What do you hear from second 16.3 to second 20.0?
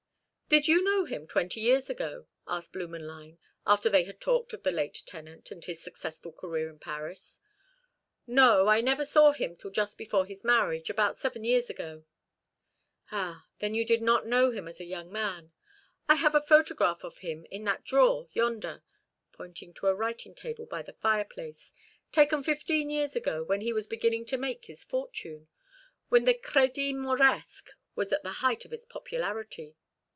a photograph of him in that drawer, yonder," pointing to a